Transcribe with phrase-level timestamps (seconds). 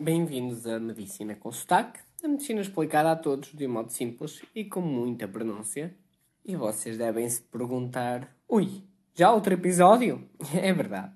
[0.00, 4.64] Bem-vindos à Medicina com Sotaque, a medicina explicada a todos de um modo simples e
[4.64, 5.92] com muita pronúncia.
[6.44, 10.22] E vocês devem se perguntar: ui, já outro episódio?
[10.54, 11.12] é verdade.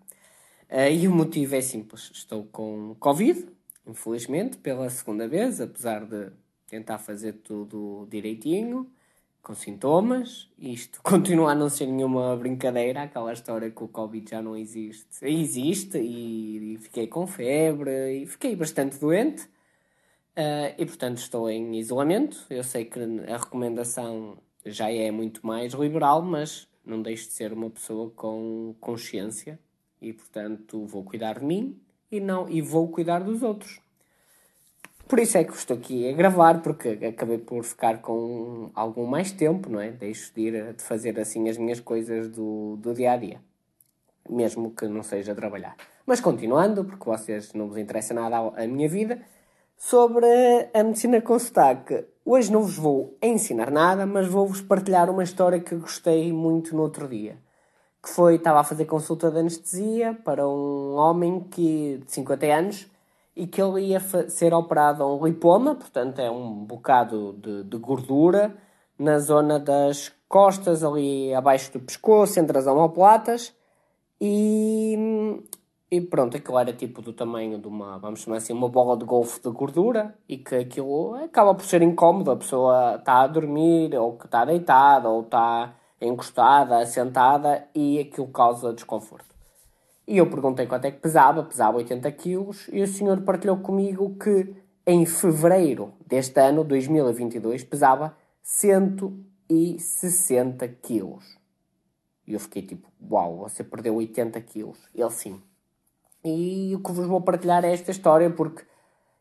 [0.69, 3.47] Uh, e o motivo é simples: estou com Covid,
[3.87, 6.33] infelizmente, pela segunda vez, apesar de
[6.67, 8.91] tentar fazer tudo direitinho
[9.43, 10.49] com sintomas.
[10.59, 15.07] Isto continua a não ser nenhuma brincadeira, aquela história que o Covid já não existe.
[15.23, 19.43] Existe e, e fiquei com febre e fiquei bastante doente.
[20.35, 22.47] Uh, e portanto estou em isolamento.
[22.49, 27.53] Eu sei que a recomendação já é muito mais liberal, mas não deixo de ser
[27.53, 29.59] uma pessoa com consciência
[30.01, 31.79] e portanto vou cuidar de mim
[32.11, 33.82] e não e vou cuidar dos outros.
[35.09, 39.31] Por isso é que estou aqui a gravar, porque acabei por ficar com algum mais
[39.31, 39.91] tempo, não é?
[39.91, 43.41] Deixo de ir de fazer assim as minhas coisas do, do dia a dia,
[44.29, 45.77] mesmo que não seja trabalhar.
[46.07, 49.21] Mas continuando, porque vocês não vos interessa nada a minha vida,
[49.77, 50.27] sobre
[50.73, 52.05] a medicina com sotaque.
[52.25, 56.83] Hoje não vos vou ensinar nada, mas vou-vos partilhar uma história que gostei muito no
[56.83, 57.37] outro dia.
[58.03, 62.92] Que foi, estava a fazer consulta de anestesia para um homem que, de 50 anos
[63.35, 67.77] e que ele ia ser operado a um lipoma, portanto é um bocado de, de,
[67.79, 68.55] gordura
[68.99, 73.55] na zona das costas, ali abaixo do pescoço, entre as omoplatas,
[74.21, 74.97] e,
[75.91, 79.05] e pronto, aquilo era tipo do tamanho de uma, vamos chamar assim, uma bola de
[79.05, 83.95] golfe de gordura, e que aquilo acaba por ser incómodo, a pessoa está a dormir,
[83.97, 89.32] ou que está deitada, ou está encostada, sentada, e aquilo causa desconforto.
[90.07, 94.17] E eu perguntei quanto é que pesava, pesava 80 quilos, e o senhor partilhou comigo
[94.19, 101.39] que em fevereiro deste ano, 2022, pesava 160 quilos.
[102.27, 104.79] E eu fiquei tipo, uau, você perdeu 80 quilos.
[104.95, 105.41] Ele sim.
[106.25, 108.65] E o que vos vou partilhar é esta história porque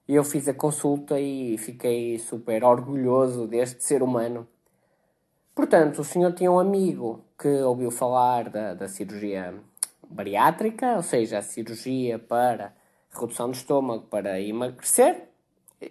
[0.08, 4.48] eu fiz a consulta e fiquei super orgulhoso deste ser humano.
[5.54, 9.53] Portanto, o senhor tinha um amigo que ouviu falar da, da cirurgia
[10.12, 12.74] bariátrica, ou seja, a cirurgia para
[13.12, 15.28] redução do estômago para emagrecer.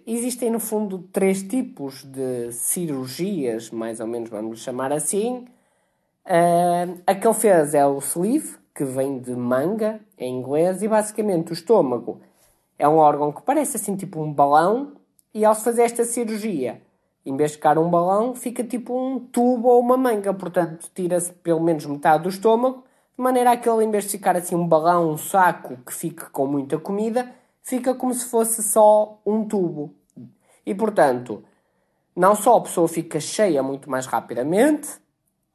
[0.07, 5.45] Existem, no fundo, três tipos de cirurgias, mais ou menos vamos chamar assim.
[6.25, 10.87] Uh, a que ele fez é o sleeve, que vem de manga, em inglês, e
[10.87, 12.21] basicamente o estômago
[12.79, 14.93] é um órgão que parece assim tipo um balão,
[15.33, 16.81] e ao se fazer esta cirurgia,
[17.25, 21.33] em vez de ficar um balão, fica tipo um tubo ou uma manga, portanto tira-se
[21.33, 22.83] pelo menos metade do estômago
[23.17, 25.93] de maneira a que ele, em vez de ficar assim um balão, um saco que
[25.93, 29.93] fique com muita comida, fica como se fosse só um tubo.
[30.65, 31.43] E portanto,
[32.15, 34.89] não só a pessoa fica cheia muito mais rapidamente,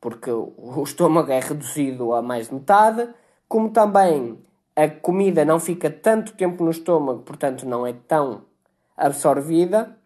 [0.00, 3.08] porque o estômago é reduzido a mais de metade,
[3.48, 4.38] como também
[4.74, 8.44] a comida não fica tanto tempo no estômago, portanto não é tão
[8.96, 9.96] absorvida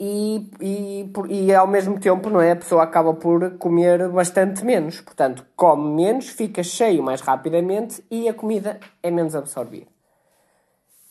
[0.00, 5.00] e, e, e ao mesmo tempo não é, a pessoa acaba por comer bastante menos.
[5.00, 9.86] Portanto, come menos, fica cheio mais rapidamente e a comida é menos absorvida.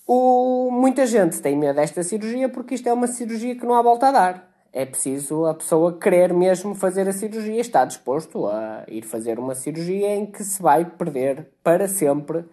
[0.05, 3.81] O, muita gente tem medo desta cirurgia porque isto é uma cirurgia que não há
[3.81, 4.47] volta a dar.
[4.71, 9.55] É preciso a pessoa querer mesmo fazer a cirurgia, está disposto a ir fazer uma
[9.55, 12.45] cirurgia em que se vai perder para sempre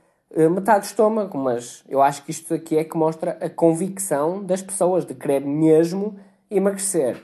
[0.50, 4.60] metade do estômago, mas eu acho que isto aqui é que mostra a convicção das
[4.60, 6.18] pessoas de querer mesmo
[6.50, 7.16] emagrecer.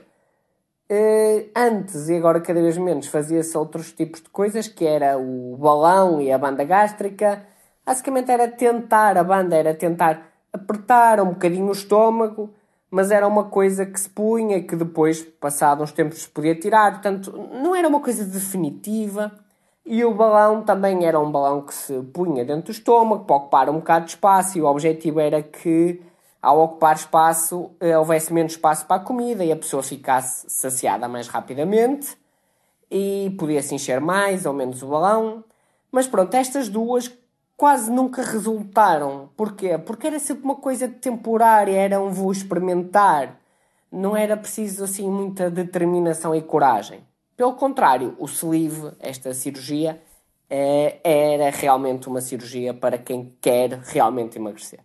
[0.89, 5.55] Uh, antes e agora cada vez menos fazia-se outros tipos de coisas, que era o
[5.57, 7.45] balão e a banda gástrica.
[7.85, 12.53] Basicamente era tentar, a banda era tentar apertar um bocadinho o estômago,
[12.89, 16.91] mas era uma coisa que se punha que depois, passados uns tempos, se podia tirar.
[16.91, 19.31] Portanto, não era uma coisa definitiva.
[19.91, 23.69] E o balão também era um balão que se punha dentro do estômago para ocupar
[23.69, 26.01] um bocado de espaço e o objetivo era que
[26.41, 31.09] ao ocupar espaço eh, houvesse menos espaço para a comida e a pessoa ficasse saciada
[31.09, 32.17] mais rapidamente
[32.89, 35.43] e podia-se encher mais ou menos o balão.
[35.91, 37.11] Mas pronto, estas duas
[37.57, 39.29] quase nunca resultaram.
[39.35, 39.77] Porquê?
[39.77, 43.35] Porque era sempre uma coisa temporária, era um vou experimentar.
[43.91, 47.10] Não era preciso assim muita determinação e coragem.
[47.41, 49.99] Pelo contrário, o sleeve, esta cirurgia,
[50.47, 54.79] é, era realmente uma cirurgia para quem quer realmente emagrecer.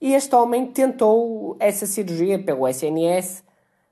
[0.00, 3.44] E este homem tentou essa cirurgia pelo SNS,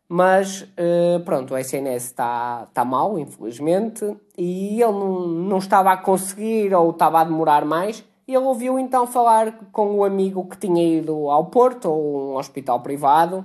[0.09, 4.05] mas uh, pronto, o SNS está tá mal, infelizmente,
[4.37, 8.05] e ele não, não estava a conseguir ou estava a demorar mais.
[8.27, 12.37] E ele ouviu então falar com o amigo que tinha ido ao Porto, ou um
[12.37, 13.45] hospital privado,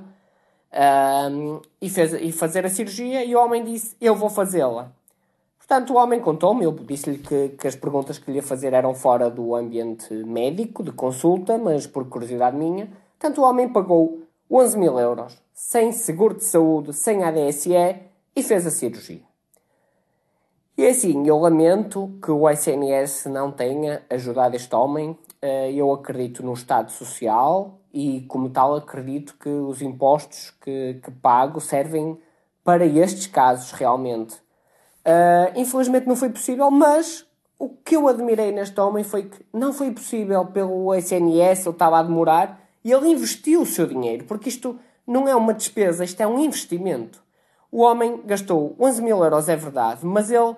[0.75, 4.91] um, e, fez, e fazer a cirurgia, e o homem disse: Eu vou fazê-la.
[5.57, 8.93] Portanto, o homem contou-me, eu disse-lhe que, que, as perguntas que lhe ia fazer eram
[8.93, 12.87] fora do ambiente médico, de consulta, mas por curiosidade minha,
[13.25, 17.73] Portanto, o homem pagou 11 mil euros, sem seguro de saúde, sem ADSE
[18.35, 19.21] e fez a cirurgia.
[20.77, 25.17] E assim, eu lamento que o SNS não tenha ajudado este homem.
[25.45, 31.11] Eh, eu acredito no Estado Social e, como tal, acredito que os impostos que, que
[31.11, 32.17] pago servem
[32.63, 34.33] para estes casos realmente.
[35.05, 37.27] Uh, infelizmente não foi possível, mas
[37.59, 41.99] o que eu admirei neste homem foi que não foi possível pelo SNS, ele estava
[41.99, 46.19] a demorar, e ele investiu o seu dinheiro, porque isto não é uma despesa, isto
[46.21, 47.23] é um investimento.
[47.71, 50.55] O homem gastou 11 mil euros, é verdade, mas ele,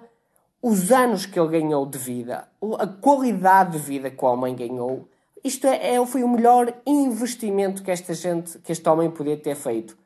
[0.62, 2.48] os anos que ele ganhou de vida,
[2.80, 5.08] a qualidade de vida que o homem ganhou,
[5.44, 9.56] isto é, é foi o melhor investimento que esta gente, que este homem podia ter
[9.56, 9.98] feito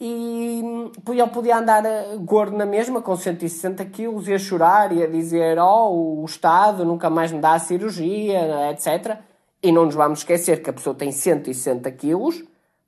[0.00, 0.60] e
[1.08, 5.06] ele podia andar eh, gordo na mesma, com 160 quilos, e a chorar e a
[5.06, 9.18] dizer: Oh, o Estado nunca mais me dá a cirurgia, etc.
[9.62, 12.42] E não nos vamos esquecer que a pessoa tem 160 quilos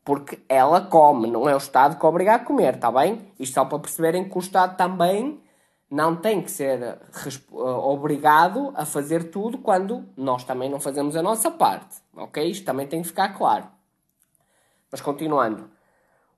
[0.04, 3.20] porque ela come, não é o Estado que obriga a comer, está bem?
[3.40, 5.40] Isto só para perceberem que o Estado também
[5.90, 6.98] não tem que ser eh,
[7.52, 12.50] obrigado a fazer tudo quando nós também não fazemos a nossa parte, ok?
[12.50, 13.66] Isto também tem que ficar claro.
[14.90, 15.70] Mas continuando.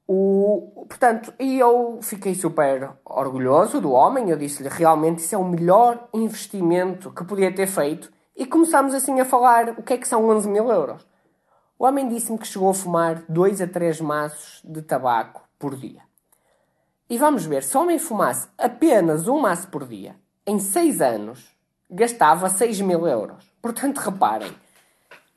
[0.06, 4.30] O, portanto, e eu fiquei super orgulhoso do homem.
[4.30, 8.10] Eu disse-lhe realmente isso é o melhor investimento que podia ter feito.
[8.34, 11.06] E começámos assim a falar o que é que são 11 mil euros.
[11.78, 16.07] O homem disse-me que chegou a fumar 2 a 3 maços de tabaco por dia.
[17.10, 20.14] E vamos ver, se o homem fumasse apenas um maço por dia,
[20.46, 21.56] em 6 anos,
[21.90, 23.50] gastava 6 mil euros.
[23.62, 24.52] Portanto, reparem,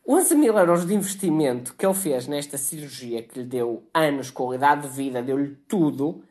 [0.06, 4.81] 11 mil euros de investimento que ele fez nesta cirurgia, que lhe deu anos, qualidade
[4.81, 6.23] de vida, deu-lhe tudo, uh,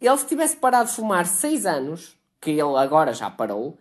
[0.00, 3.78] ele se tivesse parado de fumar 6 anos, que ele agora já parou,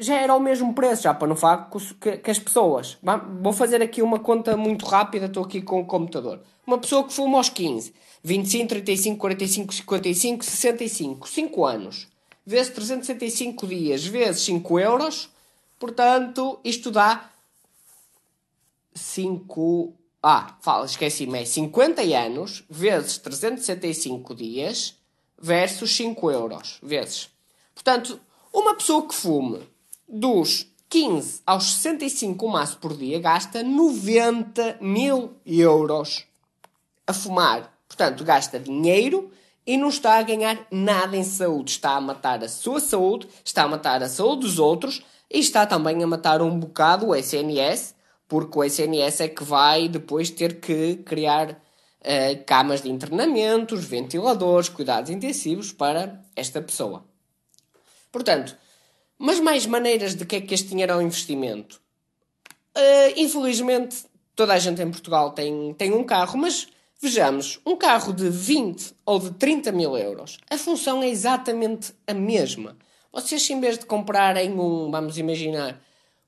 [0.00, 1.70] já era o mesmo preço, já para não falar
[2.00, 2.96] que, que as pessoas.
[3.42, 6.40] Vou fazer aqui uma conta muito rápida, estou aqui com o computador.
[6.66, 7.92] Uma pessoa que fuma aos 15,
[8.24, 12.08] 25, 35, 45, 55, 65, 5 anos,
[12.46, 15.30] vezes 365 dias, vezes 5 euros,
[15.78, 17.30] portanto, isto dá
[18.94, 19.94] 5.
[20.22, 24.96] Ah, fala, esqueci-me, é 50 anos vezes 365 dias
[25.38, 27.30] versus 5 euros vezes.
[27.74, 28.20] Portanto,
[28.52, 29.60] uma pessoa que fume
[30.10, 36.24] dos 15 aos 65 maço por dia gasta 90 mil euros
[37.06, 37.72] a fumar.
[37.86, 39.30] Portanto, gasta dinheiro
[39.66, 41.72] e não está a ganhar nada em saúde.
[41.72, 45.64] Está a matar a sua saúde, está a matar a saúde dos outros e está
[45.64, 47.94] também a matar um bocado o SNS
[48.30, 54.68] porque o SNS é que vai depois ter que criar uh, camas de internamentos, ventiladores,
[54.68, 57.04] cuidados intensivos para esta pessoa.
[58.12, 58.56] Portanto,
[59.22, 61.78] mas mais maneiras de que é que este dinheiro é um investimento?
[62.74, 63.98] Uh, infelizmente,
[64.34, 66.68] toda a gente em Portugal tem, tem um carro, mas
[67.02, 72.14] vejamos, um carro de 20 ou de 30 mil euros, a função é exatamente a
[72.14, 72.78] mesma.
[73.12, 75.78] Vocês, em vez de comprarem um, vamos imaginar,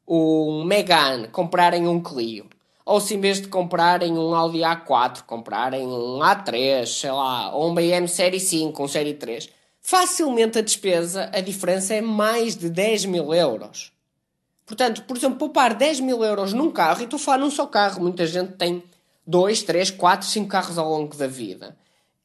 [0.06, 2.50] um Megane, comprarem um Clio.
[2.84, 7.70] Ou se em vez de comprarem um Audi A4, comprarem um A3, sei lá, ou
[7.70, 9.48] um BM Série 5, um Série 3.
[9.84, 13.92] Facilmente a despesa, a diferença é mais de 10 mil euros.
[14.64, 17.66] Portanto, por exemplo, poupar 10 mil euros num carro, e estou a falar num só
[17.66, 18.82] carro, muita gente tem
[19.26, 21.76] 2, 3, 4, 5 carros ao longo da vida.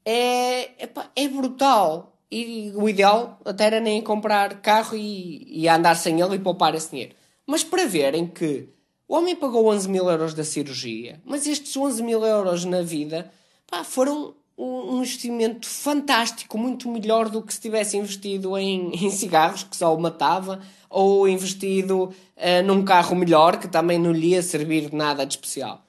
[0.05, 0.69] É,
[1.15, 2.13] é brutal.
[2.29, 6.75] E o ideal até era nem comprar carro e, e andar sem ele e poupar
[6.75, 7.15] esse dinheiro.
[7.45, 8.69] Mas para verem que
[9.07, 13.31] o homem pagou 11 mil euros da cirurgia, mas estes 11 mil euros na vida
[13.65, 19.63] pá, foram um investimento fantástico, muito melhor do que se tivesse investido em, em cigarros,
[19.63, 20.59] que só o matava,
[20.89, 25.33] ou investido uh, num carro melhor, que também não lhe ia servir de nada de
[25.33, 25.85] especial.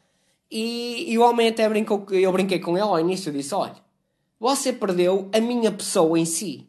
[0.50, 3.76] E, e o homem até brincou, eu brinquei com ele ao início, disse, olha,
[4.40, 6.66] você perdeu a minha pessoa em si.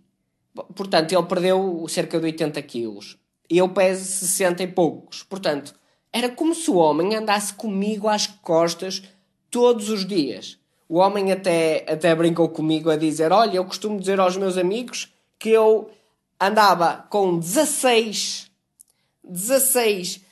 [0.75, 3.17] Portanto, ele perdeu cerca de 80 quilos
[3.49, 5.23] e eu peso 60 e poucos.
[5.23, 5.73] Portanto,
[6.11, 9.03] era como se o homem andasse comigo às costas
[9.49, 10.58] todos os dias.
[10.89, 15.13] O homem até, até brincou comigo a dizer: Olha, eu costumo dizer aos meus amigos
[15.37, 15.91] que eu
[16.41, 18.49] andava com 16,
[19.23, 20.25] 16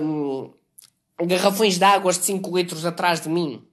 [0.00, 0.54] uh,
[1.26, 3.66] garrafões de águas de 5 litros atrás de mim.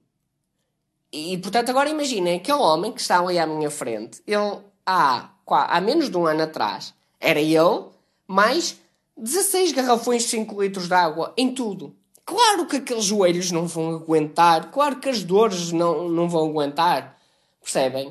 [1.12, 4.20] E portanto, agora imaginem aquele homem que está ali à minha frente.
[4.26, 7.84] Ele, há, há menos de um ano atrás, era ele
[8.26, 8.80] mais
[9.16, 11.94] 16 garrafões de 5 litros de água em tudo.
[12.24, 17.18] Claro que aqueles joelhos não vão aguentar, claro que as dores não, não vão aguentar,
[17.60, 18.08] percebem?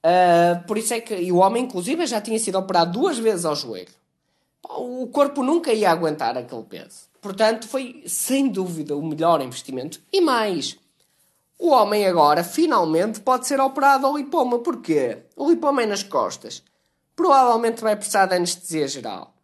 [0.00, 1.14] Uh, por isso é que.
[1.14, 3.92] E o homem, inclusive, já tinha sido operado duas vezes ao joelho.
[4.62, 7.08] O corpo nunca ia aguentar aquele peso.
[7.20, 10.00] Portanto, foi sem dúvida o melhor investimento.
[10.10, 10.78] E mais,
[11.58, 14.58] o homem agora finalmente pode ser operado ao lipoma.
[14.60, 15.18] Porquê?
[15.36, 16.62] O lipoma é nas costas.
[17.14, 19.34] Provavelmente vai precisar de anestesia geral.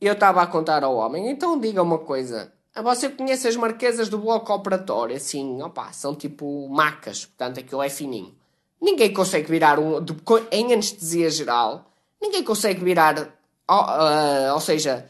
[0.00, 2.52] Eu estava a contar ao homem, então diga uma coisa.
[2.74, 5.16] Você conhece as marquesas do bloco operatório?
[5.16, 8.34] Assim, opa, são tipo macas, portanto aquilo é fininho.
[8.80, 10.04] Ninguém consegue virar um.
[10.50, 13.38] Em anestesia geral, ninguém consegue virar.
[13.68, 15.08] Ou, uh, ou seja,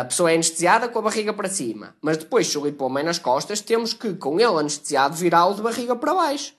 [0.00, 1.96] a pessoa é anestesiada com a barriga para cima.
[2.02, 5.62] Mas depois, se o lipoma é nas costas, temos que, com ele anestesiado, virá-lo de
[5.62, 6.54] barriga para baixo.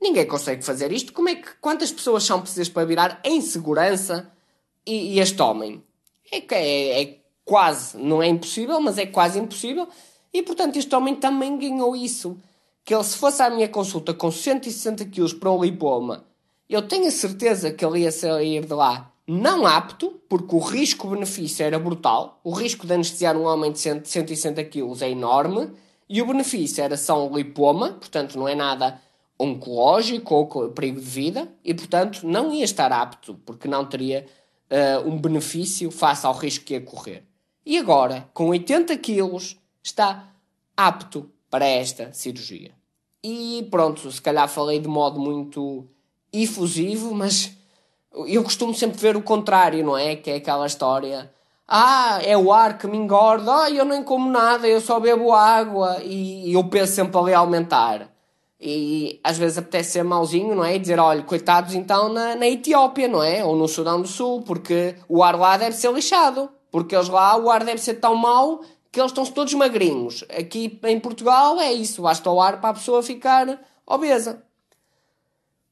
[0.00, 1.12] Ninguém consegue fazer isto.
[1.12, 1.48] Como é que.
[1.60, 4.30] Quantas pessoas são precisas para virar em segurança
[4.86, 5.82] e, e este homem?
[6.30, 7.19] É, é, é
[7.50, 9.88] quase, não é impossível, mas é quase impossível.
[10.32, 12.38] E portanto, este homem também ganhou isso
[12.84, 16.24] que ele se fosse à minha consulta com 160 kg para um lipoma,
[16.68, 21.64] eu tenho a certeza que ele ia sair de lá não apto, porque o risco-benefício
[21.64, 22.40] era brutal.
[22.44, 25.72] O risco de anestesiar um homem de 160 kg é enorme
[26.08, 29.00] e o benefício era só um lipoma, portanto não é nada
[29.38, 34.26] oncológico ou perigo de vida e, portanto, não ia estar apto, porque não teria
[34.70, 37.29] uh, um benefício face ao risco que ia correr.
[37.64, 40.28] E agora, com 80 quilos, está
[40.76, 42.72] apto para esta cirurgia.
[43.22, 45.86] E pronto, se calhar falei de modo muito
[46.32, 47.52] efusivo, mas
[48.26, 50.16] eu costumo sempre ver o contrário, não é?
[50.16, 51.30] Que é aquela história.
[51.68, 55.32] Ah, é o ar que me engorda, ah, eu nem como nada, eu só bebo
[55.32, 58.10] água e, eu penso sempre ali aumentar.
[58.60, 60.74] E às vezes apetece ser mauzinho, não é?
[60.74, 63.44] E dizer, olha, coitados então na, na Etiópia, não é?
[63.44, 66.50] Ou no Sudão do Sul, porque o ar lá deve ser lixado.
[66.70, 68.62] Porque eles lá, o ar deve ser tão mau
[68.92, 70.24] que eles estão todos magrinhos.
[70.28, 74.42] Aqui em Portugal é isso, basta o ar para a pessoa ficar obesa.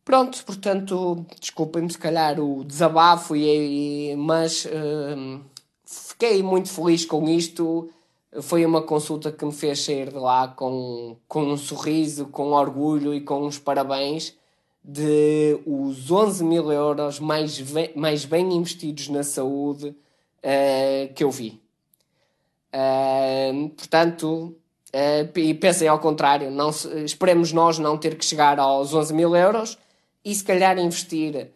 [0.04, 5.40] Pronto, portanto, desculpem-me se calhar o desabafo, e, e mas uh,
[5.84, 7.90] fiquei muito feliz com isto.
[8.40, 13.12] Foi uma consulta que me fez sair de lá com, com um sorriso, com orgulho
[13.14, 14.34] e com uns parabéns
[14.82, 17.62] de os 11 mil euros mais,
[17.94, 19.94] mais bem investidos na saúde
[20.44, 21.60] uh, que eu vi.
[22.72, 24.54] Uh, portanto,
[24.94, 29.14] uh, e pensem ao contrário, não se, esperemos nós não ter que chegar aos 11
[29.14, 29.78] mil euros
[30.24, 31.50] e se calhar investir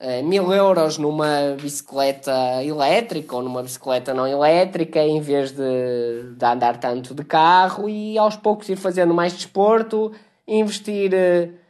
[0.00, 6.44] uh, mil euros numa bicicleta elétrica ou numa bicicleta não elétrica em vez de, de
[6.44, 10.12] andar tanto de carro e aos poucos ir fazendo mais desporto,
[10.48, 11.64] investir uh,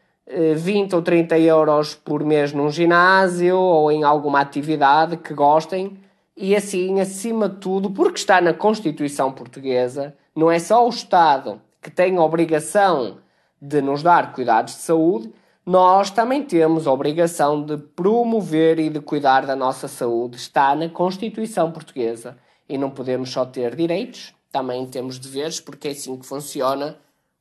[0.57, 5.99] 20 ou 30 euros por mês num ginásio ou em alguma atividade que gostem
[6.37, 11.61] e assim, acima de tudo, porque está na Constituição Portuguesa, não é só o Estado
[11.81, 13.19] que tem a obrigação
[13.61, 15.33] de nos dar cuidados de saúde,
[15.65, 20.37] nós também temos a obrigação de promover e de cuidar da nossa saúde.
[20.37, 22.37] Está na Constituição Portuguesa.
[22.69, 26.97] E não podemos só ter direitos, também temos deveres, porque é assim que funciona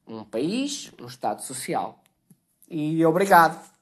[0.07, 1.99] um país, um Estado social.
[2.69, 3.72] E obrigado.